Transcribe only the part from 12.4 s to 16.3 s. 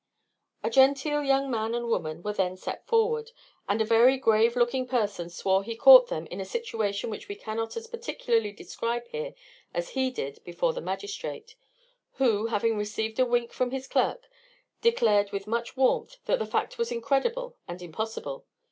having received a wink from his clerk, declared with much warmth